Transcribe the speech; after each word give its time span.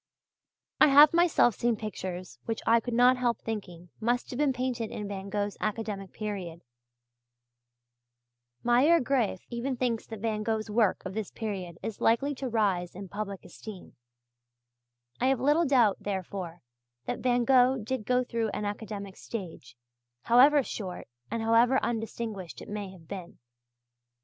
I 0.79 0.87
have 0.87 1.13
myself 1.13 1.53
seen 1.53 1.75
pictures 1.75 2.39
which 2.45 2.63
I 2.65 2.79
could 2.79 2.95
not 2.95 3.17
help 3.17 3.37
thinking 3.39 3.89
must 3.99 4.31
have 4.31 4.39
been 4.39 4.51
painted 4.51 4.89
in 4.89 5.07
Van 5.07 5.29
Gogh's 5.29 5.57
academic 5.61 6.11
period; 6.11 6.63
Meier 8.63 8.99
Graefe 8.99 9.45
even 9.51 9.77
thinks 9.77 10.07
that 10.07 10.19
Van 10.21 10.41
Gogh's 10.41 10.71
work 10.71 11.05
of 11.05 11.13
this 11.13 11.29
period 11.29 11.77
is 11.83 12.01
likely 12.01 12.33
to 12.33 12.49
rise 12.49 12.95
in 12.95 13.09
public 13.09 13.45
esteem; 13.45 13.95
I 15.19 15.27
have 15.27 15.39
little 15.39 15.65
doubt, 15.67 15.97
therefore, 16.01 16.63
that 17.05 17.19
Van 17.19 17.43
Gogh 17.45 17.77
did 17.77 18.03
go 18.07 18.23
through 18.23 18.49
an 18.55 18.65
academic 18.65 19.15
stage, 19.15 19.77
however 20.23 20.63
short 20.63 21.07
or 21.31 21.37
however 21.37 21.77
undistinguished 21.83 22.59
it 22.59 22.69
may 22.69 22.89
have 22.89 23.07
been. 23.07 23.37